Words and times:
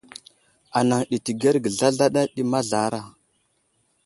Anaŋ 0.77 1.01
ɗi 1.09 1.17
təgerge 1.25 1.69
zlazla 1.77 2.05
ɗi 2.33 2.41
mazlara. 2.51 3.01